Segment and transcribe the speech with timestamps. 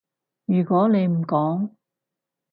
[0.45, 1.69] 如果你唔講